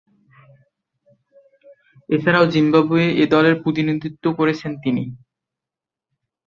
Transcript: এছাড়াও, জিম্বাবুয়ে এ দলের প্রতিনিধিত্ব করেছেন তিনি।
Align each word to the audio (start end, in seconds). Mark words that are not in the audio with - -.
এছাড়াও, 2.09 2.45
জিম্বাবুয়ে 2.53 3.07
এ 3.15 3.33
দলের 3.33 3.55
প্রতিনিধিত্ব 3.63 4.25
করেছেন 4.39 4.71
তিনি। 4.83 5.03